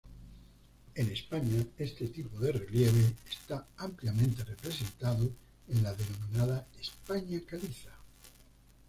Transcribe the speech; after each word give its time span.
En 0.95 1.11
España 1.11 1.63
este 1.77 2.07
tipo 2.07 2.39
de 2.39 2.53
relieve 2.53 3.13
está 3.29 3.67
ampliamente 3.77 4.43
representado 4.43 5.29
en 5.67 5.83
la 5.83 5.93
denominada 5.93 6.65
España 6.81 7.39
caliza. 7.45 7.91